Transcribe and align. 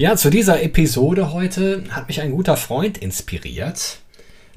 Ja, 0.00 0.16
zu 0.16 0.30
dieser 0.30 0.62
Episode 0.62 1.30
heute 1.30 1.84
hat 1.90 2.08
mich 2.08 2.22
ein 2.22 2.30
guter 2.30 2.56
Freund 2.56 2.96
inspiriert, 2.96 3.98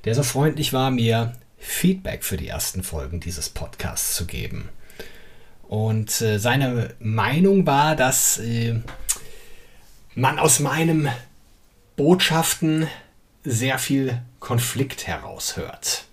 der 0.05 0.15
so 0.15 0.23
freundlich 0.23 0.71
war, 0.71 0.89
mir 0.89 1.33
Feedback 1.57 2.23
für 2.23 2.37
die 2.37 2.47
ersten 2.47 2.81
Folgen 2.81 3.19
dieses 3.19 3.49
Podcasts 3.49 4.15
zu 4.15 4.25
geben. 4.25 4.69
Und 5.63 6.21
äh, 6.21 6.39
seine 6.39 6.95
Meinung 7.01 7.67
war, 7.67 7.97
dass 7.97 8.37
äh, 8.37 8.79
man 10.15 10.39
aus 10.39 10.61
meinen 10.61 11.09
Botschaften 11.97 12.87
sehr 13.43 13.79
viel 13.79 14.21
Konflikt 14.39 15.07
heraushört. 15.07 16.05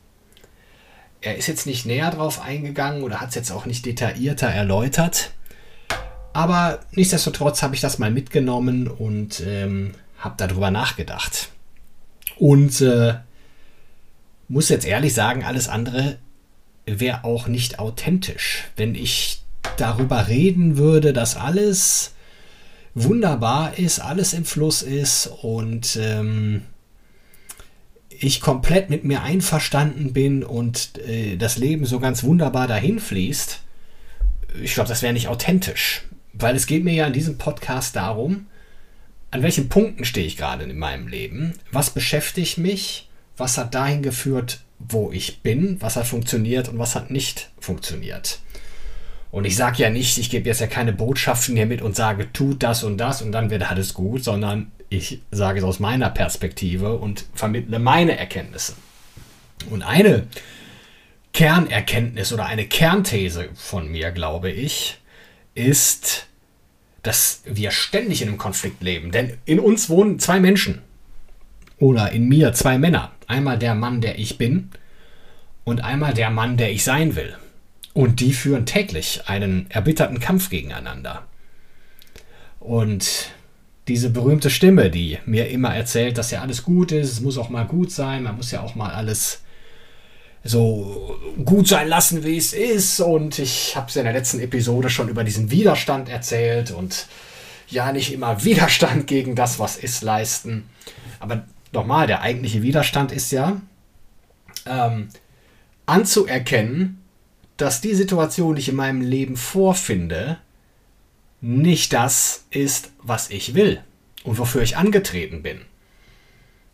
Er 1.21 1.37
ist 1.37 1.47
jetzt 1.47 1.67
nicht 1.67 1.87
näher 1.87 2.11
drauf 2.11 2.43
eingegangen 2.43 3.05
oder 3.05 3.21
hat 3.21 3.29
es 3.29 3.37
jetzt 3.37 3.53
auch 3.53 3.65
nicht 3.65 3.87
detaillierter 3.87 4.49
erläutert. 4.49 5.31
Aber 6.33 6.81
nichtsdestotrotz 6.93 7.63
habe 7.63 7.75
ich 7.75 7.81
das 7.81 7.99
mal 7.99 8.11
mitgenommen 8.11 8.89
und 8.89 9.43
ähm, 9.45 9.93
habe 10.19 10.35
darüber 10.37 10.71
nachgedacht. 10.71 11.49
Und 12.39 12.81
äh, 12.81 13.15
muss 14.49 14.69
jetzt 14.69 14.87
ehrlich 14.87 15.15
sagen, 15.15 15.45
alles 15.45 15.69
andere 15.69 16.19
wäre 16.87 17.25
auch 17.25 17.47
nicht 17.47 17.79
authentisch. 17.79 18.65
Wenn 18.77 18.95
ich 18.95 19.43
darüber 19.77 20.29
reden 20.29 20.77
würde, 20.77 21.13
dass 21.13 21.37
alles 21.37 22.15
wunderbar 22.95 23.79
ist, 23.79 24.01
alles 24.01 24.33
im 24.33 24.45
Fluss 24.45 24.83
ist 24.83 25.29
und 25.43 25.97
ähm, 26.01 26.63
ich 28.09 28.41
komplett 28.41 28.91
mit 28.91 29.05
mir 29.05 29.23
einverstanden 29.23 30.13
bin 30.13 30.45
und 30.45 30.99
äh, 30.99 31.37
das 31.37 31.57
Leben 31.57 31.87
so 31.87 32.01
ganz 32.01 32.23
wunderbar 32.23 32.67
dahin 32.67 32.99
fließt, 32.99 33.61
ich 34.63 34.75
glaube, 34.75 34.89
das 34.89 35.03
wäre 35.03 35.13
nicht 35.13 35.29
authentisch. 35.29 36.03
Weil 36.33 36.57
es 36.57 36.67
geht 36.67 36.85
mir 36.85 36.95
ja 36.95 37.07
in 37.07 37.13
diesem 37.13 37.39
Podcast 37.39 37.97
darum, 37.97 38.47
an 39.31 39.43
welchen 39.43 39.69
Punkten 39.69 40.05
stehe 40.05 40.27
ich 40.27 40.37
gerade 40.37 40.65
in 40.65 40.79
meinem 40.79 41.07
Leben, 41.07 41.55
was 41.71 41.91
beschäftigt 41.91 42.59
mich, 42.59 43.09
was 43.37 43.59
hat 43.59 43.75
dahin 43.75 44.03
geführt, 44.03 44.61
wo 44.79 45.13
ich 45.13 45.41
bin, 45.43 45.81
was 45.81 45.97
hat 45.97 46.07
funktioniert 46.07 46.69
und 46.69 46.79
was 46.79 46.95
hat 46.95 47.11
nicht 47.11 47.51
funktioniert. 47.61 48.41
Und 49.31 49.45
ich 49.45 49.55
sage 49.55 49.83
ja 49.83 49.91
nicht, 49.91 50.19
ich 50.19 50.31
gebe 50.31 50.49
jetzt 50.49 50.61
ja 50.61 50.67
keine 50.67 50.93
Botschaften 50.93 51.55
hier 51.55 51.67
mit 51.67 51.83
und 51.83 51.95
sage, 51.95 52.33
tu 52.33 52.55
das 52.55 52.83
und 52.83 52.99
das 52.99 53.23
und 53.23 53.31
dann 53.31 53.51
wird 53.51 53.71
alles 53.71 53.95
gut, 53.95 54.25
sondern 54.25 54.73
ich 54.89 55.21
sage 55.31 55.61
es 55.61 55.65
aus 55.65 55.79
meiner 55.79 56.11
Perspektive 56.11 56.97
und 56.97 57.27
vermittle 57.35 57.79
meine 57.79 58.19
Erkenntnisse. 58.19 58.75
Und 59.71 59.83
eine 59.83 60.27
Kernerkenntnis 61.33 62.33
oder 62.33 62.47
eine 62.47 62.67
Kernthese 62.67 63.51
von 63.55 63.89
mir, 63.89 64.11
glaube 64.11 64.51
ich, 64.51 65.00
ist, 65.61 66.27
dass 67.03 67.43
wir 67.45 67.71
ständig 67.71 68.23
in 68.23 68.29
einem 68.29 68.39
Konflikt 68.39 68.83
leben. 68.83 69.11
Denn 69.13 69.39
in 69.45 69.61
uns 69.61 69.89
wohnen 69.89 70.19
zwei 70.19 70.41
Menschen. 70.41 70.83
Oder 71.79 72.13
in 72.13 72.29
mir 72.29 72.53
zwei 72.53 72.79
Männer. 72.79 73.13
Einmal 73.27 73.59
der 73.59 73.75
Mann, 73.75 74.01
der 74.01 74.19
ich 74.19 74.37
bin 74.37 74.71
und 75.65 75.83
einmal 75.83 76.13
der 76.15 76.31
Mann, 76.31 76.57
der 76.57 76.73
ich 76.73 76.85
sein 76.85 77.17
will. 77.17 77.37
Und 77.95 78.21
die 78.21 78.33
führen 78.33 78.67
täglich 78.67 79.23
einen 79.27 79.71
erbitterten 79.71 80.21
Kampf 80.21 80.51
gegeneinander. 80.51 81.27
Und 82.59 83.31
diese 83.89 84.11
berühmte 84.11 84.51
Stimme, 84.51 84.91
die 84.91 85.19
mir 85.25 85.49
immer 85.49 85.75
erzählt, 85.75 86.19
dass 86.19 86.31
ja 86.31 86.43
alles 86.43 86.63
gut 86.63 86.93
ist, 86.93 87.13
es 87.13 87.21
muss 87.21 87.39
auch 87.39 87.49
mal 87.49 87.67
gut 87.67 87.91
sein, 87.91 88.23
man 88.23 88.37
muss 88.37 88.51
ja 88.51 88.61
auch 88.61 88.75
mal 88.75 88.93
alles 88.93 89.43
so 90.43 91.19
gut 91.45 91.69
sein 91.69 91.89
lassen, 91.89 92.25
wie 92.25 92.37
es 92.37 92.53
ist. 92.53 93.01
Und 93.01 93.39
ich 93.39 93.77
habe 93.77 93.89
es 93.89 93.97
in 93.97 94.05
der 94.05 94.13
letzten 94.13 94.41
Episode 94.41 94.91
schon 94.91 95.09
über 95.09 95.25
diesen 95.25 95.51
Widerstand 95.51 96.09
erzählt 96.09 96.71
und 96.71 97.07
ja, 97.69 97.93
nicht 97.93 98.13
immer 98.13 98.43
Widerstand 98.45 99.07
gegen 99.07 99.35
das, 99.35 99.59
was 99.59 99.77
ist, 99.77 100.03
leisten. 100.03 100.69
Aber 101.21 101.45
nochmal, 101.73 102.07
der 102.07 102.23
eigentliche 102.23 102.63
Widerstand 102.63 103.13
ist 103.13 103.31
ja 103.31 103.61
ähm, 104.67 105.09
anzuerkennen, 105.87 107.03
dass 107.57 107.81
die 107.81 107.95
Situation, 107.95 108.55
die 108.55 108.61
ich 108.61 108.69
in 108.71 108.77
meinem 108.77 109.03
Leben 109.03 109.37
vorfinde, 109.37 110.39
nicht 111.41 111.93
das 111.93 112.45
ist, 112.51 112.91
was 113.03 113.31
ich 113.31 113.55
will 113.55 113.83
und 114.25 114.39
wofür 114.39 114.63
ich 114.63 114.77
angetreten 114.77 115.43
bin. 115.43 115.61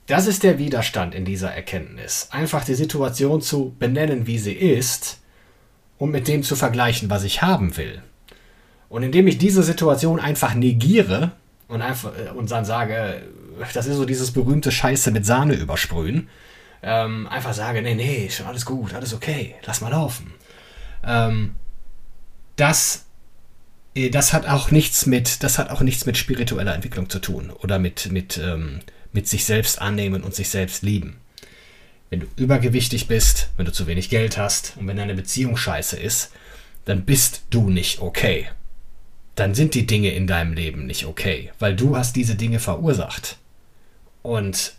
Das 0.07 0.29
ist 0.29 0.45
der 0.45 0.59
Widerstand 0.59 1.15
in 1.15 1.25
dieser 1.25 1.53
Erkenntnis. 1.53 2.29
Einfach 2.31 2.65
die 2.65 2.75
Situation 2.75 3.41
zu 3.41 3.75
benennen, 3.79 4.27
wie 4.27 4.39
sie 4.39 4.53
ist, 4.53 5.21
um 5.99 6.11
mit 6.11 6.29
dem 6.29 6.43
zu 6.43 6.55
vergleichen, 6.55 7.11
was 7.11 7.25
ich 7.25 7.43
haben 7.43 7.77
will. 7.77 8.03
Und 8.89 9.03
indem 9.03 9.27
ich 9.27 9.39
diese 9.39 9.65
Situation 9.65 10.21
einfach 10.21 10.55
negiere 10.55 11.33
und, 11.67 11.83
einfach, 11.83 12.13
äh, 12.17 12.31
und 12.31 12.51
dann 12.51 12.65
sage, 12.65 13.23
das 13.75 13.87
ist 13.87 13.97
so 13.97 14.05
dieses 14.05 14.31
berühmte 14.31 14.71
Scheiße 14.71 15.11
mit 15.11 15.27
Sahne 15.27 15.55
übersprühen, 15.55 16.29
ähm, 16.83 17.27
einfach 17.27 17.53
sage, 17.53 17.83
nee, 17.83 17.95
nee, 17.95 18.31
schon 18.31 18.47
alles 18.47 18.65
gut, 18.65 18.95
alles 18.95 19.13
okay, 19.13 19.57
lass 19.65 19.81
mal 19.81 19.91
laufen. 19.91 20.33
Ähm, 21.05 21.57
das, 22.55 23.07
äh, 23.97 24.11
das 24.11 24.33
hat 24.33 24.47
auch 24.47 24.71
nichts 24.71 25.07
mit, 25.07 25.43
das 25.43 25.59
hat 25.59 25.71
auch 25.71 25.81
nichts 25.81 26.07
mit 26.07 26.17
spiritueller 26.17 26.75
Entwicklung 26.75 27.11
zu 27.11 27.19
tun 27.19 27.51
oder 27.51 27.81
mit, 27.81 28.13
mit 28.13 28.39
ähm, 28.39 28.81
mit 29.17 29.27
sich 29.27 29.45
selbst 29.45 29.81
annehmen 29.81 30.23
und 30.23 30.35
sich 30.35 30.51
selbst 30.51 30.83
lieben. 30.83 31.17
Wenn 32.11 32.21
du 32.21 32.27
übergewichtig 32.37 33.09
bist, 33.09 33.49
wenn 33.57 33.67
du 33.67 33.73
zu 33.73 33.89
wenig 33.89 34.11
Geld 34.11 34.39
hast 34.39 34.75
und 34.77 34.87
wenn 34.87 34.99
deine 34.99 35.15
Beziehung 35.15 35.57
scheiße 35.57 35.99
ist, 35.99 36.31
dann 36.85 37.05
bist 37.05 37.43
du 37.51 37.69
nicht 37.69 38.01
okay. 38.01 38.47
Dann 39.35 39.55
sind 39.55 39.75
die 39.75 39.87
Dinge 39.87 40.11
in 40.13 40.27
deinem 40.27 40.53
Leben 40.53 40.87
nicht 40.87 41.07
okay, 41.07 41.51
weil 41.59 41.75
du 41.75 41.97
hast 41.97 42.15
diese 42.15 42.37
Dinge 42.37 42.61
verursacht. 42.61 43.39
Und 44.23 44.75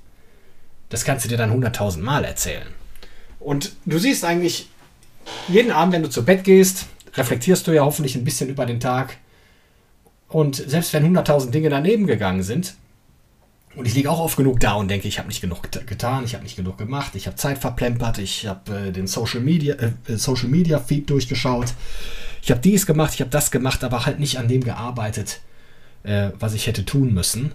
das 0.89 1.03
kannst 1.03 1.25
du 1.25 1.29
dir 1.29 1.37
dann 1.37 1.51
hunderttausend 1.51 2.05
Mal 2.05 2.23
erzählen. 2.23 2.67
Und 3.39 3.73
du 3.85 3.97
siehst 3.97 4.23
eigentlich, 4.23 4.69
jeden 5.49 5.71
Abend, 5.71 5.93
wenn 5.93 6.03
du 6.03 6.09
zu 6.09 6.23
Bett 6.23 6.43
gehst, 6.43 6.85
reflektierst 7.15 7.67
du 7.67 7.71
ja 7.71 7.83
hoffentlich 7.83 8.15
ein 8.15 8.23
bisschen 8.23 8.49
über 8.49 8.65
den 8.65 8.79
Tag. 8.79 9.17
Und 10.29 10.55
selbst 10.55 10.93
wenn 10.93 11.03
hunderttausend 11.03 11.53
Dinge 11.53 11.69
daneben 11.69 12.07
gegangen 12.07 12.43
sind, 12.43 12.75
und 13.77 13.85
ich 13.85 13.93
liege 13.93 14.09
auch 14.09 14.19
oft 14.19 14.35
genug 14.35 14.59
da 14.59 14.73
und 14.73 14.89
denke, 14.89 15.07
ich 15.07 15.19
habe 15.19 15.27
nicht 15.27 15.39
genug 15.39 15.61
getan, 15.71 16.23
ich 16.23 16.33
habe 16.33 16.43
nicht 16.43 16.55
genug 16.55 16.77
gemacht, 16.77 17.13
ich 17.15 17.27
habe 17.27 17.38
Zeit 17.38 17.59
verplempert, 17.59 18.17
ich 18.17 18.47
habe 18.47 18.88
äh, 18.88 18.91
den 18.91 19.05
Social 19.05 19.39
Media, 19.39 19.75
äh, 19.75 19.91
äh, 20.07 20.17
Social 20.17 20.49
Media 20.49 20.79
Feed 20.79 21.09
durchgeschaut, 21.09 21.73
ich 22.41 22.49
habe 22.49 22.59
dies 22.59 22.87
gemacht, 22.87 23.13
ich 23.13 23.21
habe 23.21 23.29
das 23.29 23.51
gemacht, 23.51 23.83
aber 23.83 24.05
halt 24.05 24.19
nicht 24.19 24.39
an 24.39 24.47
dem 24.47 24.63
gearbeitet, 24.63 25.41
äh, 26.03 26.31
was 26.39 26.55
ich 26.55 26.66
hätte 26.66 26.85
tun 26.85 27.13
müssen. 27.13 27.53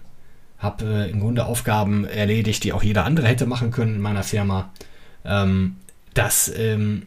Habe 0.59 0.84
äh, 0.84 1.11
im 1.11 1.19
Grunde 1.19 1.47
Aufgaben 1.47 2.05
erledigt, 2.05 2.62
die 2.62 2.72
auch 2.72 2.84
jeder 2.84 3.05
andere 3.05 3.27
hätte 3.27 3.47
machen 3.47 3.72
können 3.72 3.97
in 3.97 4.00
meiner 4.00 4.23
Firma. 4.23 4.70
Ähm, 5.25 5.76
das, 6.14 6.52
ähm, 6.56 7.06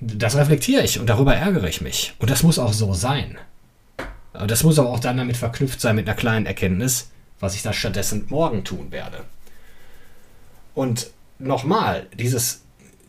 das 0.00 0.34
reflektiere 0.34 0.82
ich 0.82 0.98
und 0.98 1.08
darüber 1.08 1.36
ärgere 1.36 1.68
ich 1.68 1.82
mich. 1.82 2.14
Und 2.18 2.30
das 2.30 2.42
muss 2.42 2.58
auch 2.58 2.72
so 2.72 2.94
sein. 2.94 3.38
Das 4.32 4.64
muss 4.64 4.78
aber 4.78 4.88
auch 4.88 5.00
dann 5.00 5.18
damit 5.18 5.36
verknüpft 5.36 5.80
sein 5.80 5.94
mit 5.96 6.08
einer 6.08 6.16
kleinen 6.16 6.46
Erkenntnis 6.46 7.10
was 7.40 7.54
ich 7.54 7.62
da 7.62 7.72
stattdessen 7.72 8.26
morgen 8.28 8.64
tun 8.64 8.92
werde. 8.92 9.24
Und 10.74 11.10
nochmal, 11.38 12.06
dieses, 12.16 12.62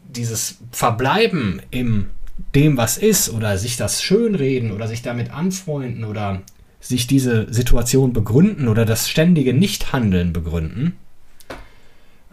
dieses 0.07 0.57
Verbleiben 0.71 1.61
im 1.69 2.09
dem, 2.55 2.75
was 2.77 2.97
ist, 2.97 3.29
oder 3.29 3.57
sich 3.57 3.77
das 3.77 4.01
schönreden 4.01 4.71
oder 4.71 4.87
sich 4.87 5.01
damit 5.03 5.31
anfreunden 5.31 6.05
oder 6.05 6.41
sich 6.79 7.05
diese 7.05 7.53
Situation 7.53 8.13
begründen 8.13 8.67
oder 8.67 8.85
das 8.85 9.07
ständige 9.07 9.53
Nichthandeln 9.53 10.33
begründen, 10.33 10.97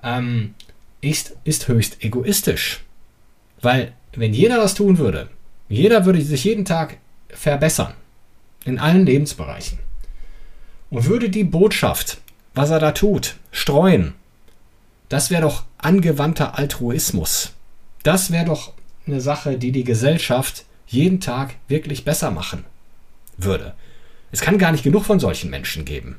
ähm, 0.02 0.54
ist, 1.02 1.36
ist 1.44 1.68
höchst 1.68 2.02
egoistisch. 2.02 2.80
Weil, 3.60 3.92
wenn 4.14 4.32
jeder 4.32 4.56
das 4.56 4.74
tun 4.74 4.98
würde, 4.98 5.28
jeder 5.68 6.06
würde 6.06 6.22
sich 6.22 6.44
jeden 6.44 6.64
Tag 6.64 6.96
verbessern. 7.28 7.92
In 8.64 8.78
allen 8.78 9.04
Lebensbereichen 9.04 9.78
und 10.90 11.06
würde 11.06 11.30
die 11.30 11.44
Botschaft, 11.44 12.18
was 12.54 12.70
er 12.70 12.78
da 12.78 12.92
tut, 12.92 13.36
streuen, 13.52 14.14
das 15.08 15.30
wäre 15.30 15.42
doch 15.42 15.64
angewandter 15.78 16.58
Altruismus. 16.58 17.52
Das 18.02 18.30
wäre 18.30 18.44
doch 18.44 18.72
eine 19.06 19.20
Sache, 19.20 19.58
die 19.58 19.72
die 19.72 19.84
Gesellschaft 19.84 20.64
jeden 20.86 21.20
Tag 21.20 21.54
wirklich 21.66 22.04
besser 22.04 22.30
machen 22.30 22.64
würde. 23.36 23.74
Es 24.32 24.40
kann 24.40 24.58
gar 24.58 24.72
nicht 24.72 24.84
genug 24.84 25.04
von 25.04 25.20
solchen 25.20 25.50
Menschen 25.50 25.84
geben. 25.84 26.18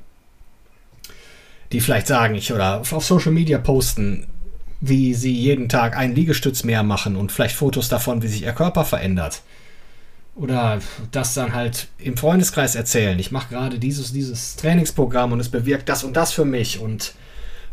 Die 1.72 1.82
vielleicht 1.82 2.08
sagen, 2.08 2.34
ich 2.34 2.52
oder 2.52 2.82
auf 2.82 3.06
Social 3.06 3.32
Media 3.32 3.60
posten, 3.60 4.26
wie 4.82 5.14
sie 5.14 5.34
jeden 5.34 5.70
Tag 5.70 5.96
einen 5.96 6.16
Liegestütz 6.16 6.64
mehr 6.64 6.82
machen 6.82 7.16
und 7.16 7.32
vielleicht 7.32 7.56
Fotos 7.56 7.90
davon, 7.90 8.24
wie 8.24 8.28
sich 8.28 8.44
ihr 8.44 8.54
Körper 8.54 8.86
verändert. 8.86 9.44
Oder 10.40 10.80
das 11.12 11.34
dann 11.34 11.54
halt 11.54 11.90
im 11.98 12.16
Freundeskreis 12.16 12.76
erzählen. 12.76 13.20
Ich 13.20 13.30
mache 13.30 13.50
gerade 13.50 13.78
dieses, 13.78 14.14
dieses 14.14 14.56
Trainingsprogramm 14.56 15.34
und 15.34 15.42
es 15.42 15.50
bewirkt 15.50 15.90
das 15.90 16.06
und 16.06 16.16
das 16.16 16.32
für 16.32 16.46
mich. 16.46 16.80
Und 16.80 17.14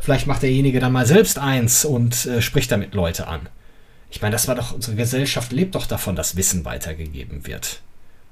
vielleicht 0.01 0.27
macht 0.27 0.43
derjenige 0.43 0.81
dann 0.81 0.93
mal 0.93 1.07
selbst 1.07 1.39
eins 1.39 1.85
und 1.85 2.27
äh, 2.27 2.43
spricht 2.43 2.73
damit 2.73 2.93
Leute 2.93 3.29
an. 3.29 3.49
Ich 4.11 4.21
meine, 4.21 4.33
das 4.33 4.49
war 4.49 4.57
doch, 4.57 4.73
unsere 4.73 4.97
Gesellschaft 4.97 5.53
lebt 5.53 5.77
doch 5.77 5.87
davon, 5.87 6.17
dass 6.17 6.35
Wissen 6.35 6.65
weitergegeben 6.65 7.47
wird. 7.47 7.83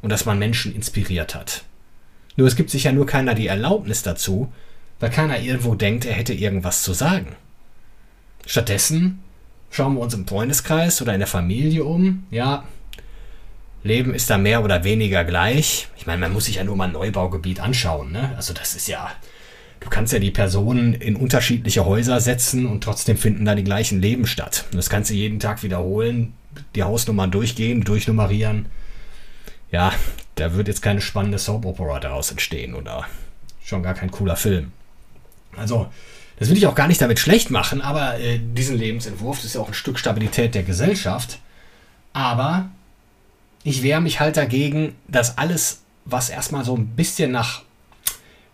Und 0.03 0.11
dass 0.11 0.25
man 0.25 0.41
Menschen 0.41 0.75
inspiriert 0.75 1.37
hat. 1.37 1.63
Nur 2.35 2.49
es 2.49 2.57
gibt 2.57 2.71
sich 2.71 2.85
ja 2.85 2.93
nur 2.93 3.07
keiner 3.07 3.35
die 3.35 3.47
Erlaubnis 3.47 4.03
dazu, 4.03 4.53
weil 4.99 5.11
keiner 5.11 5.39
irgendwo 5.39 5.77
denkt, 5.77 6.07
er 6.07 6.15
hätte 6.15 6.35
irgendwas 6.35 6.83
zu 6.83 6.93
sagen. 6.93 7.37
Stattdessen 8.47 9.21
schauen 9.71 9.95
wir 9.95 10.01
uns 10.01 10.15
im 10.15 10.27
Freundeskreis 10.27 11.01
oder 11.01 11.15
in 11.15 11.21
der 11.21 11.29
Familie 11.29 11.85
um. 11.85 12.27
Ja, 12.33 12.65
Leben 13.85 14.15
ist 14.15 14.31
da 14.31 14.39
mehr 14.39 14.65
oder 14.65 14.83
weniger 14.83 15.25
gleich. 15.25 15.89
Ich 15.97 16.07
meine, 16.07 16.19
man 16.19 16.33
muss 16.33 16.47
sich 16.47 16.57
ja 16.57 16.65
nur 16.65 16.75
mal 16.75 16.87
ein 16.87 16.93
Neubaugebiet 16.93 17.61
anschauen. 17.61 18.13
Ne? 18.13 18.33
Also 18.35 18.55
das 18.55 18.75
ist 18.75 18.89
ja, 18.89 19.11
du 19.81 19.91
kannst 19.91 20.13
ja 20.15 20.19
die 20.19 20.31
Personen 20.31 20.95
in 20.95 21.17
unterschiedliche 21.17 21.85
Häuser 21.85 22.19
setzen 22.19 22.67
und 22.67 22.83
trotzdem 22.83 23.19
finden 23.19 23.45
da 23.45 23.55
die 23.55 23.63
gleichen 23.63 24.01
Leben 24.01 24.27
statt. 24.27 24.65
Und 24.73 24.79
das 24.79 24.89
kannst 24.89 25.11
du 25.11 25.15
jeden 25.15 25.39
Tag 25.39 25.63
wiederholen, 25.63 26.33
die 26.75 26.83
Hausnummern 26.83 27.31
durchgehen, 27.31 27.83
durchnummerieren. 27.83 28.67
Ja, 29.71 29.93
da 30.37 30.55
wird 30.55 30.69
jetzt 30.69 30.81
keine 30.81 31.03
spannende 31.03 31.39
Soap 31.39 31.67
Opera 31.67 32.01
daraus 32.01 32.31
entstehen 32.31 32.75
oder 32.75 33.07
schon 33.63 33.83
gar 33.83 33.95
kein 33.95 34.11
cooler 34.11 34.37
Film. 34.37 34.73
Also, 35.57 35.89
das 36.39 36.49
will 36.49 36.57
ich 36.57 36.67
auch 36.67 36.75
gar 36.75 36.89
nicht 36.89 37.03
damit 37.03 37.19
schlecht 37.19 37.51
machen, 37.51 37.83
aber 37.83 38.19
äh, 38.19 38.41
diesen 38.41 38.79
Lebensentwurf 38.79 39.45
ist 39.45 39.55
ja 39.55 39.61
auch 39.61 39.69
ein 39.69 39.75
Stück 39.75 39.99
Stabilität 39.99 40.55
der 40.55 40.63
Gesellschaft. 40.63 41.39
Aber 42.13 42.71
ich 43.65 43.83
wehre 43.83 44.01
mich 44.01 44.21
halt 44.21 44.37
dagegen, 44.37 44.95
dass 45.09 45.39
alles, 45.39 45.83
was 46.05 46.29
erstmal 46.29 46.65
so 46.65 46.77
ein 46.77 46.89
bisschen 46.89 47.33
nach, 47.33 47.63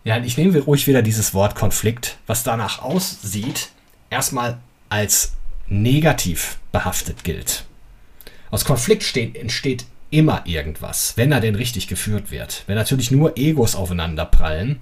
ja, 0.03 0.17
ich 0.23 0.37
nehme 0.37 0.57
ruhig 0.57 0.87
wieder 0.87 1.01
dieses 1.01 1.33
Wort 1.33 1.53
Konflikt, 1.53 2.17
was 2.25 2.43
danach 2.43 2.81
aussieht, 2.81 3.69
erstmal 4.09 4.57
als 4.89 5.33
negativ 5.67 6.57
behaftet 6.71 7.23
gilt. 7.23 7.65
Aus 8.49 8.65
Konflikt 8.65 9.03
steht, 9.03 9.35
entsteht 9.35 9.85
immer 10.09 10.43
irgendwas, 10.45 11.13
wenn 11.17 11.31
er 11.31 11.39
denn 11.39 11.55
richtig 11.55 11.87
geführt 11.87 12.31
wird. 12.31 12.63
Wenn 12.67 12.75
natürlich 12.75 13.11
nur 13.11 13.37
Egos 13.37 13.75
aufeinander 13.75 14.25
prallen, 14.25 14.79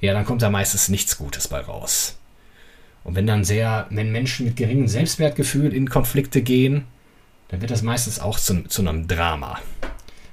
ja, 0.00 0.12
dann 0.12 0.24
kommt 0.24 0.42
da 0.42 0.50
meistens 0.50 0.88
nichts 0.88 1.16
Gutes 1.16 1.48
bei 1.48 1.60
raus. 1.60 2.18
Und 3.02 3.14
wenn 3.14 3.26
dann 3.26 3.44
sehr, 3.44 3.86
wenn 3.90 4.12
Menschen 4.12 4.46
mit 4.46 4.56
geringem 4.56 4.88
Selbstwertgefühl 4.88 5.72
in 5.72 5.88
Konflikte 5.88 6.42
gehen, 6.42 6.84
dann 7.48 7.60
wird 7.60 7.70
das 7.70 7.82
meistens 7.82 8.20
auch 8.20 8.38
zu, 8.38 8.64
zu 8.64 8.82
einem 8.82 9.06
Drama. 9.06 9.58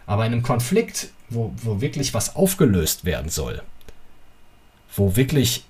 Aber 0.05 0.25
in 0.25 0.33
einem 0.33 0.43
Konflikt, 0.43 1.09
wo, 1.29 1.53
wo 1.57 1.81
wirklich 1.81 2.13
was 2.13 2.35
aufgelöst 2.35 3.05
werden 3.05 3.29
soll, 3.29 3.61
wo 4.95 5.15
wirklich 5.15 5.65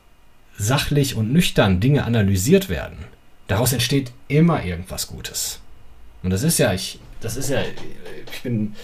sachlich 0.58 1.16
und 1.16 1.32
nüchtern 1.32 1.80
Dinge 1.80 2.04
analysiert 2.04 2.70
werden, 2.70 3.06
daraus 3.48 3.74
entsteht 3.74 4.12
immer 4.28 4.64
irgendwas 4.64 5.08
Gutes. 5.08 5.60
Und 6.24 6.30
das 6.30 6.44
ist 6.44 6.58
ja, 6.58 6.74
ich, 6.74 7.00
das 7.20 7.36
ist 7.38 7.50
ja, 7.50 7.60
ich 8.32 8.42
bin 8.42 8.76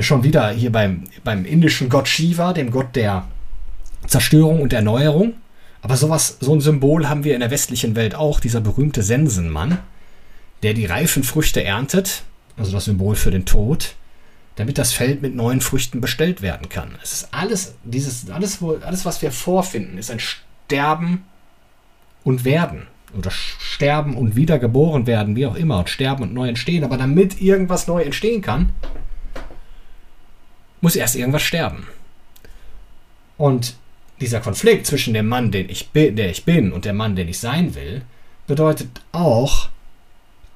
schon 0.00 0.22
wieder 0.22 0.50
hier 0.50 0.72
beim, 0.72 1.04
beim 1.24 1.44
indischen 1.44 1.88
Gott 1.88 2.08
Shiva, 2.08 2.52
dem 2.52 2.70
Gott 2.70 2.94
der 2.94 3.26
Zerstörung 4.06 4.60
und 4.60 4.72
Erneuerung. 4.72 5.34
Aber 5.82 5.96
sowas, 5.96 6.36
so 6.40 6.54
ein 6.54 6.60
Symbol 6.60 7.08
haben 7.08 7.24
wir 7.24 7.34
in 7.34 7.40
der 7.40 7.50
westlichen 7.50 7.96
Welt 7.96 8.14
auch, 8.14 8.40
dieser 8.40 8.60
berühmte 8.60 9.02
Sensenmann, 9.02 9.78
der 10.62 10.74
die 10.74 10.86
reifen 10.86 11.22
Früchte 11.22 11.64
erntet, 11.64 12.22
also 12.56 12.72
das 12.72 12.84
Symbol 12.84 13.16
für 13.16 13.30
den 13.30 13.46
Tod, 13.46 13.94
damit 14.56 14.78
das 14.78 14.92
Feld 14.92 15.22
mit 15.22 15.34
neuen 15.34 15.60
Früchten 15.60 16.00
bestellt 16.00 16.42
werden 16.42 16.68
kann. 16.68 16.96
Es 17.02 17.12
ist 17.12 17.28
alles, 17.32 17.74
dieses, 17.84 18.28
alles, 18.30 18.58
alles, 18.62 19.04
was 19.04 19.22
wir 19.22 19.32
vorfinden, 19.32 19.96
ist 19.96 20.10
ein 20.10 20.20
Sterben 20.20 21.24
und 22.24 22.44
Werden. 22.44 22.86
Oder 23.16 23.30
sterben 23.32 24.16
und 24.16 24.36
wiedergeboren 24.36 25.04
werden, 25.06 25.34
wie 25.34 25.46
auch 25.46 25.56
immer, 25.56 25.80
und 25.80 25.90
sterben 25.90 26.22
und 26.22 26.32
neu 26.32 26.48
entstehen. 26.48 26.84
Aber 26.84 26.96
damit 26.96 27.40
irgendwas 27.40 27.88
neu 27.88 28.02
entstehen 28.02 28.40
kann, 28.40 28.70
muss 30.80 30.94
erst 30.94 31.16
irgendwas 31.16 31.42
sterben. 31.42 31.88
Und 33.36 33.74
dieser 34.20 34.40
Konflikt 34.40 34.86
zwischen 34.86 35.14
dem 35.14 35.26
Mann, 35.26 35.50
den 35.50 35.68
ich 35.70 35.88
bin, 35.88 36.14
der 36.14 36.30
ich 36.30 36.44
bin, 36.44 36.70
und 36.72 36.84
dem 36.84 36.96
Mann, 36.96 37.16
den 37.16 37.26
ich 37.26 37.40
sein 37.40 37.74
will, 37.74 38.02
bedeutet 38.46 39.00
auch, 39.10 39.70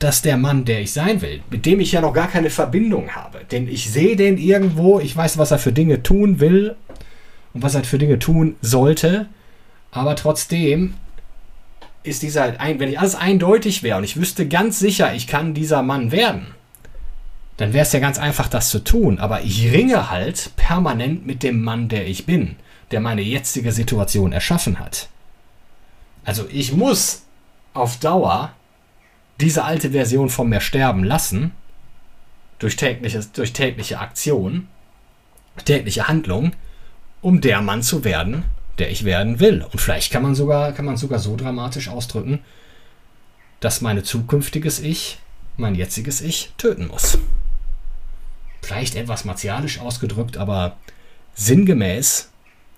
dass 0.04 0.22
der 0.22 0.36
Mann, 0.36 0.64
der 0.64 0.80
ich 0.80 0.92
sein 0.92 1.20
will, 1.22 1.40
mit 1.50 1.66
dem 1.66 1.80
ich 1.80 1.92
ja 1.92 2.00
noch 2.00 2.12
gar 2.12 2.28
keine 2.28 2.50
Verbindung 2.50 3.10
habe, 3.10 3.40
denn 3.50 3.68
ich 3.68 3.90
sehe 3.90 4.16
den 4.16 4.38
irgendwo, 4.38 5.00
ich 5.00 5.16
weiß, 5.16 5.38
was 5.38 5.50
er 5.50 5.58
für 5.58 5.72
Dinge 5.72 6.02
tun 6.02 6.40
will 6.40 6.76
und 7.54 7.62
was 7.62 7.74
er 7.74 7.84
für 7.84 7.98
Dinge 7.98 8.18
tun 8.18 8.56
sollte, 8.60 9.26
aber 9.90 10.14
trotzdem 10.16 10.94
ist 12.02 12.22
dieser, 12.22 12.54
wenn 12.58 12.90
ich 12.90 12.98
alles 12.98 13.14
eindeutig 13.14 13.82
wäre 13.82 13.98
und 13.98 14.04
ich 14.04 14.16
wüsste 14.16 14.46
ganz 14.46 14.78
sicher, 14.78 15.14
ich 15.14 15.26
kann 15.26 15.54
dieser 15.54 15.82
Mann 15.82 16.12
werden, 16.12 16.48
dann 17.56 17.72
wäre 17.72 17.84
es 17.84 17.92
ja 17.92 18.00
ganz 18.00 18.18
einfach, 18.18 18.48
das 18.48 18.68
zu 18.68 18.80
tun. 18.80 19.20
Aber 19.20 19.42
ich 19.42 19.72
ringe 19.72 20.10
halt 20.10 20.50
permanent 20.56 21.24
mit 21.24 21.44
dem 21.44 21.62
Mann, 21.62 21.88
der 21.88 22.08
ich 22.08 22.26
bin 22.26 22.56
der 22.90 23.00
meine 23.00 23.22
jetzige 23.22 23.72
Situation 23.72 24.32
erschaffen 24.32 24.78
hat. 24.78 25.08
Also 26.24 26.46
ich 26.50 26.72
muss 26.72 27.22
auf 27.72 27.98
Dauer 27.98 28.52
diese 29.40 29.64
alte 29.64 29.90
Version 29.90 30.28
von 30.28 30.48
mir 30.48 30.60
sterben 30.60 31.04
lassen, 31.04 31.52
durch, 32.58 32.76
tägliches, 32.76 33.32
durch 33.32 33.52
tägliche 33.52 33.98
Aktion, 33.98 34.68
tägliche 35.64 36.08
Handlung, 36.08 36.52
um 37.20 37.40
der 37.40 37.60
Mann 37.60 37.82
zu 37.82 38.04
werden, 38.04 38.44
der 38.78 38.90
ich 38.90 39.04
werden 39.04 39.40
will. 39.40 39.62
Und 39.62 39.80
vielleicht 39.80 40.12
kann 40.12 40.22
man 40.22 40.34
sogar, 40.34 40.72
kann 40.72 40.84
man 40.84 40.96
sogar 40.96 41.18
so 41.18 41.36
dramatisch 41.36 41.88
ausdrücken, 41.88 42.40
dass 43.60 43.80
meine 43.80 44.02
zukünftiges 44.02 44.80
Ich 44.80 45.18
mein 45.56 45.74
jetziges 45.74 46.20
Ich 46.20 46.52
töten 46.58 46.88
muss. 46.88 47.18
Vielleicht 48.62 48.96
etwas 48.96 49.24
martialisch 49.24 49.78
ausgedrückt, 49.78 50.36
aber 50.36 50.76
sinngemäß 51.34 52.30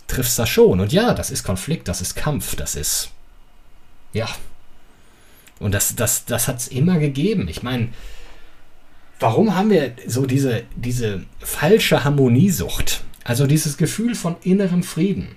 triffst 0.07 0.39
das 0.39 0.49
schon. 0.49 0.81
Und 0.81 0.93
ja, 0.93 1.15
das 1.15 1.31
ist 1.31 1.45
Konflikt, 1.45 1.89
das 1.89 2.01
ist 2.01 2.15
Kampf, 2.15 2.57
das 2.57 2.75
ist. 2.75 3.11
Ja. 4.13 4.29
Und 5.59 5.73
das, 5.73 5.97
das, 5.97 6.25
das 6.25 6.49
hat 6.49 6.59
es 6.59 6.69
immer 6.69 6.99
gegeben. 6.99 7.49
Ich 7.49 7.63
meine, 7.63 7.89
warum 9.21 9.55
haben 9.55 9.71
wir 9.71 9.93
so 10.07 10.27
diese, 10.27 10.65
diese 10.75 11.25
falsche 11.39 12.05
Harmoniesucht? 12.05 13.03
Also 13.25 13.47
dieses 13.47 13.77
Gefühl 13.77 14.15
von 14.15 14.37
innerem 14.43 14.83
Frieden. 14.83 15.29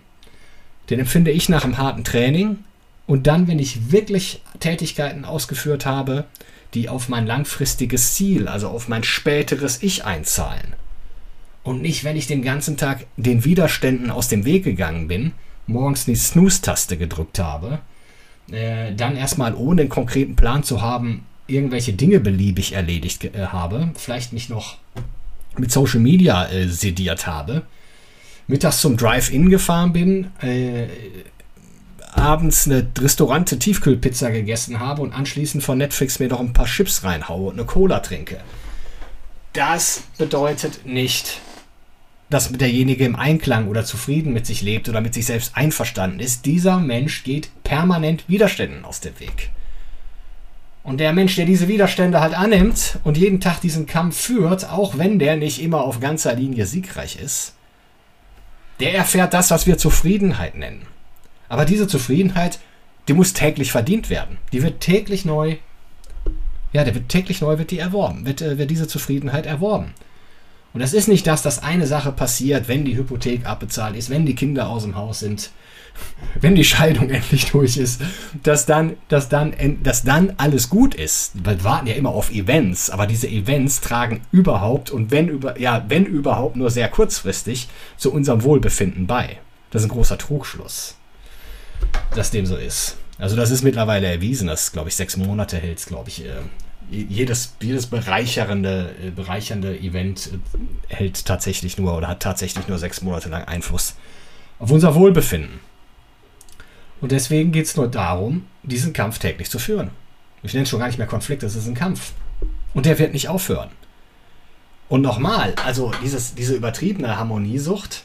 Den 0.90 1.00
empfinde 1.00 1.32
ich 1.32 1.50
nach 1.50 1.64
einem 1.64 1.78
harten 1.78 2.04
Training. 2.04 2.60
Und 3.08 3.28
dann, 3.28 3.48
wenn 3.48 3.60
ich 3.60 3.92
wirklich 3.92 4.42
Tätigkeiten 4.60 5.26
ausgeführt 5.26 5.86
habe, 5.86 6.26
die 6.74 6.90
auf 6.90 7.10
mein 7.10 7.26
langfristiges 7.26 8.14
Ziel, 8.14 8.48
also 8.48 8.70
auf 8.70 8.88
mein 8.88 9.04
späteres 9.04 9.82
Ich 9.82 10.06
einzahlen. 10.06 10.76
Und 11.64 11.82
nicht, 11.82 12.04
wenn 12.04 12.16
ich 12.16 12.28
den 12.28 12.42
ganzen 12.42 12.78
Tag 12.78 13.06
den 13.18 13.44
Widerständen 13.44 14.12
aus 14.12 14.28
dem 14.28 14.46
Weg 14.46 14.64
gegangen 14.64 15.08
bin, 15.08 15.34
morgens 15.66 16.06
die 16.06 16.16
Snooze-Taste 16.16 16.98
gedrückt 16.98 17.40
habe, 17.40 17.80
äh, 18.52 18.94
dann 18.96 19.16
erstmal 19.16 19.54
ohne 19.56 19.82
einen 19.82 19.90
konkreten 19.90 20.36
Plan 20.36 20.64
zu 20.64 20.82
haben, 20.82 21.26
irgendwelche 21.48 21.94
Dinge 21.94 22.20
beliebig 22.20 22.74
erledigt 22.74 23.24
äh, 23.24 23.48
habe, 23.48 23.90
vielleicht 23.96 24.34
mich 24.34 24.50
noch 24.50 24.78
mit 25.58 25.72
Social 25.72 26.00
Media 26.00 26.48
äh, 26.50 26.68
sediert 26.68 27.28
habe, 27.28 27.64
mittags 28.48 28.82
zum 28.82 28.98
Drive-In 28.98 29.50
gefahren 29.50 29.94
bin, 29.94 30.28
äh, 30.42 30.88
abends 32.12 32.66
eine 32.66 32.88
Restaurante 32.98 33.60
Tiefkühlpizza 33.60 34.30
gegessen 34.30 34.80
habe 34.80 35.02
und 35.02 35.14
anschließend 35.14 35.64
von 35.64 35.78
Netflix 35.78 36.20
mir 36.20 36.28
noch 36.28 36.40
ein 36.40 36.54
paar 36.54 36.66
Chips 36.66 37.04
reinhaue 37.04 37.50
und 37.50 37.54
eine 37.54 37.66
Cola 37.66 38.00
trinke. 38.00 38.40
Das 39.54 40.04
bedeutet 40.18 40.86
nicht, 40.86 41.42
dass 42.30 42.52
derjenige 42.52 43.06
im 43.06 43.16
Einklang 43.16 43.68
oder 43.68 43.86
zufrieden 43.86 44.34
mit 44.34 44.46
sich 44.46 44.62
lebt 44.62 44.88
oder 44.90 45.02
mit 45.02 45.14
sich 45.14 45.26
selbst 45.26 45.56
einverstanden 45.56 46.20
ist, 46.20 46.46
dieser 46.46 46.80
Mensch 46.80 47.24
geht 47.24 47.50
permanent 47.70 48.28
Widerständen 48.28 48.84
aus 48.84 49.00
dem 49.00 49.20
Weg. 49.20 49.52
Und 50.82 50.98
der 51.00 51.14
Mensch, 51.14 51.36
der 51.36 51.46
diese 51.46 51.68
Widerstände 51.68 52.20
halt 52.20 52.34
annimmt 52.34 52.98
und 53.04 53.16
jeden 53.16 53.40
Tag 53.40 53.62
diesen 53.62 53.86
Kampf 53.86 54.20
führt, 54.20 54.68
auch 54.72 54.98
wenn 54.98 55.20
der 55.20 55.38
nicht 55.38 55.62
immer 55.62 55.84
auf 55.84 56.00
ganzer 56.00 56.34
Linie 56.34 56.66
siegreich 56.66 57.20
ist, 57.24 57.54
der 58.80 58.96
erfährt 58.96 59.36
das, 59.36 59.52
was 59.52 59.68
wir 59.68 59.78
Zufriedenheit 59.78 60.56
nennen. 60.56 60.88
Aber 61.48 61.64
diese 61.64 61.88
Zufriedenheit, 61.88 62.60
die 63.08 63.14
muss 63.14 63.34
täglich 63.34 63.72
verdient 63.72 64.10
werden. 64.10 64.38
Die 64.52 64.64
wird 64.64 64.80
täglich 64.82 65.24
neu, 65.24 65.58
ja, 66.74 66.84
der 66.84 66.96
wird 66.96 67.10
täglich 67.10 67.42
neu 67.42 67.60
wird 67.60 67.70
die 67.70 67.78
erworben, 67.78 68.26
wird, 68.26 68.42
äh, 68.42 68.58
wird 68.58 68.72
diese 68.72 68.88
Zufriedenheit 68.88 69.46
erworben. 69.46 69.94
Und 70.74 70.80
das 70.80 70.94
ist 70.94 71.08
nicht, 71.08 71.28
dass 71.28 71.44
das 71.44 71.62
eine 71.62 71.86
Sache 71.86 72.12
passiert, 72.12 72.68
wenn 72.68 72.86
die 72.86 72.98
Hypothek 72.98 73.46
abbezahlt 73.46 73.96
ist, 73.96 74.10
wenn 74.10 74.26
die 74.26 74.36
Kinder 74.36 74.70
aus 74.70 74.84
dem 74.84 74.96
Haus 74.96 75.20
sind, 75.20 75.52
wenn 76.40 76.56
die 76.56 76.64
Scheidung 76.64 77.10
endlich 77.10 77.52
durch 77.52 77.78
ist, 77.78 78.02
dass 78.44 78.66
dann, 78.66 78.98
dass 79.08 79.30
dann, 79.30 79.54
dass 79.84 80.04
dann 80.04 80.34
alles 80.38 80.70
gut 80.70 80.96
ist. 80.96 81.34
Wir 81.44 81.64
warten 81.64 81.88
ja 81.88 81.96
immer 81.96 82.10
auf 82.10 82.32
Events, 82.32 82.90
aber 82.90 83.08
diese 83.08 83.28
Events 83.28 83.82
tragen 83.82 84.22
überhaupt 84.32 84.92
und 84.92 85.12
wenn 85.12 85.28
über, 85.28 85.60
ja, 85.60 85.86
wenn 85.88 86.06
überhaupt 86.06 86.56
nur 86.56 86.72
sehr 86.72 86.90
kurzfristig 86.90 87.68
zu 87.98 88.12
unserem 88.12 88.44
Wohlbefinden 88.44 89.08
bei. 89.08 89.38
Das 89.72 89.84
ist 89.84 89.90
ein 89.90 89.94
großer 89.94 90.18
Trugschluss, 90.18 90.96
dass 92.16 92.32
dem 92.32 92.46
so 92.46 92.56
ist. 92.56 92.98
Also 93.18 93.36
das 93.36 93.52
ist 93.52 93.64
mittlerweile 93.64 94.08
erwiesen, 94.08 94.48
dass, 94.48 94.72
glaube 94.72 94.90
ich, 94.90 94.96
sechs 94.96 95.18
Monate 95.18 95.58
hält, 95.58 95.86
glaube 95.86 96.10
ich, 96.10 96.26
äh, 96.26 96.32
jedes, 96.90 97.56
jedes 97.62 97.88
bereichernde, 97.88 98.96
äh, 99.04 99.12
bereichernde 99.12 99.78
Event 99.78 100.32
äh, 100.34 100.96
hält 100.96 101.26
tatsächlich 101.26 101.78
nur 101.78 101.96
oder 101.96 102.08
hat 102.08 102.22
tatsächlich 102.22 102.68
nur 102.68 102.78
sechs 102.78 103.02
Monate 103.02 103.30
lang 103.30 103.44
Einfluss 103.44 103.96
auf 104.58 104.72
unser 104.72 104.96
Wohlbefinden. 104.96 105.60
Und 107.02 107.12
deswegen 107.12 107.52
geht 107.52 107.66
es 107.66 107.78
nur 107.78 107.88
darum, 107.88 108.46
diesen 108.64 108.94
Kampf 108.94 109.20
täglich 109.20 109.50
zu 109.50 109.60
führen. 109.60 109.92
Ich 110.44 110.54
nenne 110.54 110.64
es 110.64 110.70
schon 110.70 110.80
gar 110.80 110.88
nicht 110.88 110.98
mehr 110.98 111.08
Konflikt, 111.08 111.44
das 111.44 111.56
ist 111.56 111.68
ein 111.68 111.76
Kampf. 111.76 112.14
Und 112.74 112.86
der 112.86 113.00
wird 113.00 113.14
nicht 113.14 113.30
aufhören. 113.30 113.70
Und 114.88 115.02
nochmal, 115.02 115.54
also 115.66 115.92
dieses, 116.04 116.36
diese 116.36 116.56
übertriebene 116.56 117.18
Harmoniesucht 117.18 118.04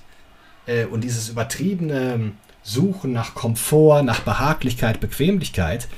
äh, 0.67 0.85
und 0.85 1.03
dieses 1.03 1.29
übertriebene 1.29 2.33
Suchen 2.63 3.13
nach 3.13 3.35
Komfort, 3.35 4.03
nach 4.03 4.21
Behaglichkeit, 4.21 5.01
Bequemlichkeit, 5.01 5.89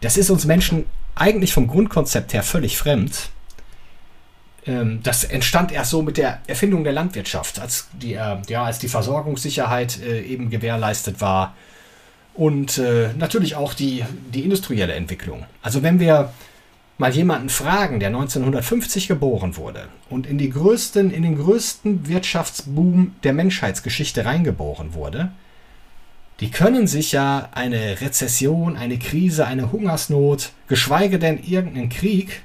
das 0.00 0.16
ist 0.16 0.30
uns 0.30 0.46
Menschen 0.46 0.86
eigentlich 1.14 1.52
vom 1.52 1.66
Grundkonzept 1.66 2.32
her 2.32 2.42
völlig 2.42 2.78
fremd. 2.78 3.30
Ähm, 4.66 5.00
das 5.02 5.24
entstand 5.24 5.72
erst 5.72 5.90
so 5.90 6.02
mit 6.02 6.16
der 6.16 6.40
Erfindung 6.46 6.84
der 6.84 6.92
Landwirtschaft, 6.94 7.58
als 7.60 7.88
die, 7.92 8.14
äh, 8.14 8.36
ja, 8.48 8.64
als 8.64 8.78
die 8.78 8.88
Versorgungssicherheit 8.88 10.00
äh, 10.00 10.22
eben 10.22 10.50
gewährleistet 10.50 11.20
war 11.20 11.54
und 12.40 12.78
äh, 12.78 13.10
natürlich 13.18 13.54
auch 13.54 13.74
die, 13.74 14.02
die 14.32 14.44
industrielle 14.44 14.94
Entwicklung. 14.94 15.44
Also 15.60 15.82
wenn 15.82 16.00
wir 16.00 16.32
mal 16.96 17.12
jemanden 17.12 17.50
fragen, 17.50 18.00
der 18.00 18.08
1950 18.08 19.08
geboren 19.08 19.58
wurde 19.58 19.88
und 20.08 20.26
in, 20.26 20.38
die 20.38 20.48
größten, 20.48 21.10
in 21.10 21.22
den 21.22 21.36
größten 21.36 22.08
Wirtschaftsboom 22.08 23.14
der 23.24 23.34
Menschheitsgeschichte 23.34 24.24
reingeboren 24.24 24.94
wurde, 24.94 25.32
die 26.40 26.50
können 26.50 26.86
sich 26.86 27.12
ja 27.12 27.50
eine 27.52 28.00
Rezession, 28.00 28.78
eine 28.78 28.98
Krise, 28.98 29.46
eine 29.46 29.70
Hungersnot, 29.70 30.52
geschweige 30.66 31.18
denn 31.18 31.44
irgendeinen 31.44 31.90
Krieg 31.90 32.40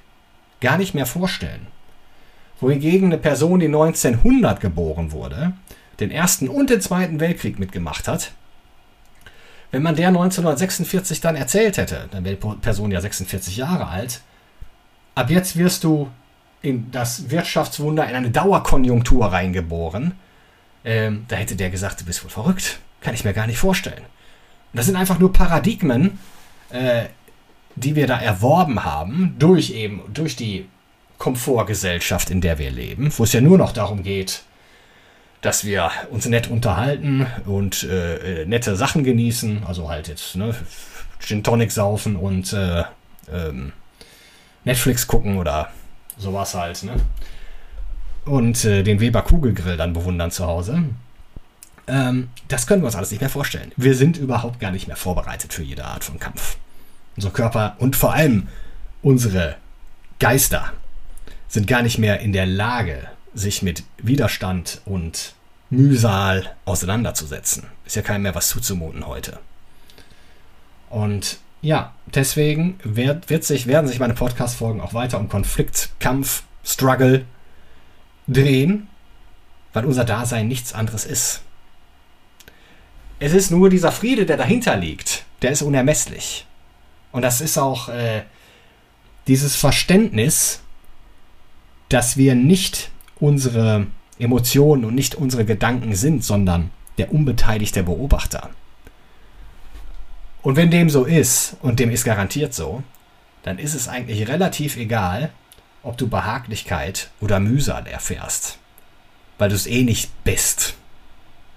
gar 0.59 0.77
nicht 0.77 0.93
mehr 0.93 1.05
vorstellen. 1.05 1.67
Wohingegen 2.59 3.13
eine 3.13 3.17
Person, 3.17 3.61
die 3.61 3.67
1900 3.67 4.59
geboren 4.59 5.13
wurde, 5.13 5.53
den 6.01 6.11
Ersten 6.11 6.49
und 6.49 6.69
den 6.69 6.81
Zweiten 6.81 7.21
Weltkrieg 7.21 7.59
mitgemacht 7.59 8.09
hat, 8.09 8.33
wenn 9.71 9.83
man 9.83 9.95
der 9.95 10.09
1946 10.09 11.21
dann 11.21 11.35
erzählt 11.35 11.77
hätte, 11.77 12.07
dann 12.11 12.23
wäre 12.23 12.35
die 12.35 12.55
Person 12.61 12.91
ja 12.91 13.01
46 13.01 13.57
Jahre 13.57 13.87
alt, 13.87 14.21
ab 15.15 15.29
jetzt 15.29 15.57
wirst 15.57 15.83
du 15.83 16.09
in 16.61 16.91
das 16.91 17.29
Wirtschaftswunder, 17.29 18.07
in 18.07 18.15
eine 18.15 18.31
Dauerkonjunktur 18.31 19.25
reingeboren, 19.25 20.13
ähm, 20.83 21.25
da 21.27 21.35
hätte 21.35 21.55
der 21.55 21.69
gesagt, 21.69 22.01
du 22.01 22.05
bist 22.05 22.23
wohl 22.23 22.29
verrückt. 22.29 22.79
Kann 23.01 23.13
ich 23.13 23.23
mir 23.23 23.33
gar 23.33 23.47
nicht 23.47 23.57
vorstellen. 23.57 24.03
Das 24.73 24.85
sind 24.85 24.95
einfach 24.95 25.19
nur 25.19 25.33
Paradigmen, 25.33 26.19
äh, 26.69 27.05
die 27.75 27.95
wir 27.95 28.07
da 28.07 28.19
erworben 28.19 28.83
haben, 28.83 29.35
durch 29.39 29.71
eben, 29.71 30.01
durch 30.13 30.35
die 30.35 30.67
Komfortgesellschaft, 31.17 32.29
in 32.29 32.41
der 32.41 32.57
wir 32.57 32.71
leben, 32.71 33.11
wo 33.17 33.23
es 33.23 33.33
ja 33.33 33.41
nur 33.41 33.57
noch 33.57 33.71
darum 33.71 34.03
geht, 34.03 34.43
dass 35.45 35.63
wir 35.63 35.91
uns 36.09 36.25
nett 36.25 36.49
unterhalten 36.49 37.27
und 37.45 37.83
äh, 37.83 38.45
nette 38.45 38.75
Sachen 38.75 39.03
genießen, 39.03 39.61
also 39.67 39.89
halt 39.89 40.07
jetzt 40.07 40.35
ne, 40.35 40.55
Gin 41.19 41.43
Tonic 41.43 41.71
saufen 41.71 42.15
und 42.15 42.51
äh, 42.51 42.83
ähm, 43.31 43.71
Netflix 44.63 45.05
gucken 45.05 45.37
oder 45.37 45.69
sowas 46.17 46.55
halt, 46.55 46.81
ne? 46.81 46.95
Und 48.25 48.65
äh, 48.65 48.81
den 48.81 48.99
Weber 48.99 49.21
Kugelgrill 49.21 49.77
dann 49.77 49.93
bewundern 49.93 50.31
zu 50.31 50.47
Hause. 50.47 50.83
Ähm, 51.85 52.29
das 52.47 52.65
können 52.65 52.81
wir 52.81 52.87
uns 52.87 52.95
alles 52.95 53.11
nicht 53.11 53.21
mehr 53.21 53.29
vorstellen. 53.29 53.71
Wir 53.77 53.93
sind 53.93 54.17
überhaupt 54.17 54.59
gar 54.59 54.71
nicht 54.71 54.87
mehr 54.87 54.97
vorbereitet 54.97 55.53
für 55.53 55.61
jede 55.61 55.85
Art 55.85 56.03
von 56.03 56.17
Kampf. 56.17 56.57
Unser 57.17 57.29
Körper 57.29 57.75
und 57.77 57.95
vor 57.95 58.13
allem 58.13 58.47
unsere 59.03 59.57
Geister 60.17 60.73
sind 61.47 61.67
gar 61.67 61.83
nicht 61.83 61.99
mehr 61.99 62.19
in 62.21 62.33
der 62.33 62.47
Lage, 62.47 63.07
sich 63.35 63.61
mit 63.61 63.83
Widerstand 63.97 64.81
und 64.85 65.35
Mühsal 65.69 66.55
auseinanderzusetzen. 66.65 67.67
Ist 67.85 67.95
ja 67.95 68.01
keinem 68.01 68.23
mehr 68.23 68.33
was 68.33 68.49
zuzumuten 68.49 69.05
heute. 69.05 69.39
Und 70.89 71.37
ja, 71.61 71.93
deswegen 72.05 72.79
wird, 72.83 73.29
wird 73.29 73.43
sich, 73.43 73.67
werden 73.67 73.87
sich 73.87 73.99
meine 73.99 74.13
Podcast-Folgen 74.13 74.81
auch 74.81 74.93
weiter 74.93 75.19
um 75.19 75.29
Konflikt, 75.29 75.89
Kampf, 75.99 76.43
Struggle 76.63 77.25
drehen, 78.27 78.87
weil 79.73 79.85
unser 79.85 80.05
Dasein 80.05 80.47
nichts 80.47 80.73
anderes 80.73 81.05
ist. 81.05 81.41
Es 83.19 83.33
ist 83.33 83.51
nur 83.51 83.69
dieser 83.69 83.91
Friede, 83.91 84.25
der 84.25 84.37
dahinter 84.37 84.77
liegt, 84.77 85.25
der 85.41 85.51
ist 85.51 85.61
unermesslich. 85.61 86.45
Und 87.11 87.21
das 87.21 87.41
ist 87.41 87.57
auch 87.57 87.89
äh, 87.89 88.23
dieses 89.27 89.55
Verständnis, 89.55 90.61
dass 91.89 92.17
wir 92.17 92.35
nicht 92.35 92.91
unsere 93.19 93.87
Emotionen 94.19 94.85
und 94.85 94.95
nicht 94.95 95.15
unsere 95.15 95.45
Gedanken 95.45 95.95
sind, 95.95 96.23
sondern 96.23 96.71
der 96.97 97.13
unbeteiligte 97.13 97.83
Beobachter. 97.83 98.49
Und 100.41 100.55
wenn 100.55 100.71
dem 100.71 100.89
so 100.89 101.05
ist, 101.05 101.57
und 101.61 101.79
dem 101.79 101.89
ist 101.89 102.05
garantiert 102.05 102.53
so, 102.53 102.83
dann 103.43 103.57
ist 103.57 103.73
es 103.73 103.87
eigentlich 103.87 104.27
relativ 104.27 104.77
egal, 104.77 105.31
ob 105.83 105.97
du 105.97 106.07
Behaglichkeit 106.07 107.09
oder 107.19 107.39
Mühsal 107.39 107.87
erfährst. 107.87 108.57
Weil 109.37 109.49
du 109.49 109.55
es 109.55 109.67
eh 109.67 109.83
nicht 109.83 110.11
bist, 110.23 110.75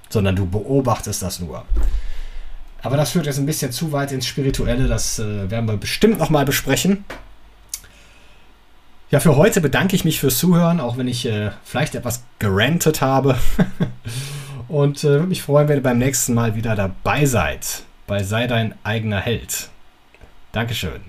sondern 0.08 0.36
du 0.36 0.46
beobachtest 0.46 1.22
das 1.22 1.40
nur. 1.40 1.64
Aber 2.82 2.96
das 2.96 3.10
führt 3.10 3.26
jetzt 3.26 3.38
ein 3.38 3.46
bisschen 3.46 3.72
zu 3.72 3.92
weit 3.92 4.12
ins 4.12 4.26
Spirituelle, 4.26 4.86
das 4.86 5.18
äh, 5.18 5.50
werden 5.50 5.66
wir 5.66 5.76
bestimmt 5.76 6.18
nochmal 6.18 6.44
besprechen. 6.44 7.04
Ja, 9.10 9.20
für 9.20 9.36
heute 9.36 9.62
bedanke 9.62 9.96
ich 9.96 10.04
mich 10.04 10.20
fürs 10.20 10.36
Zuhören, 10.36 10.80
auch 10.80 10.98
wenn 10.98 11.08
ich 11.08 11.24
äh, 11.24 11.50
vielleicht 11.64 11.94
etwas 11.94 12.24
gerantet 12.38 13.00
habe. 13.00 13.36
Und 14.68 15.02
äh, 15.02 15.08
würde 15.08 15.26
mich 15.28 15.42
freuen, 15.42 15.66
wenn 15.68 15.78
ihr 15.78 15.82
beim 15.82 15.96
nächsten 15.96 16.34
Mal 16.34 16.54
wieder 16.56 16.76
dabei 16.76 17.24
seid. 17.24 17.84
Bei 18.06 18.22
Sei 18.22 18.46
dein 18.46 18.74
eigener 18.84 19.18
Held. 19.18 19.70
Dankeschön. 20.52 21.00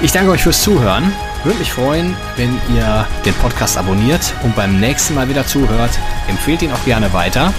Ich 0.00 0.10
danke 0.10 0.32
euch 0.32 0.42
fürs 0.42 0.64
Zuhören. 0.64 1.12
Würde 1.44 1.60
mich 1.60 1.70
freuen, 1.70 2.16
wenn 2.36 2.58
ihr 2.74 3.06
den 3.24 3.34
Podcast 3.34 3.78
abonniert 3.78 4.34
und 4.42 4.56
beim 4.56 4.80
nächsten 4.80 5.14
Mal 5.14 5.28
wieder 5.28 5.46
zuhört. 5.46 5.96
Empfehlt 6.26 6.62
ihn 6.62 6.72
auch 6.72 6.84
gerne 6.84 7.12
weiter. 7.12 7.54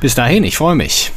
Bis 0.00 0.14
dahin, 0.14 0.44
ich 0.44 0.58
freue 0.58 0.74
mich. 0.74 1.10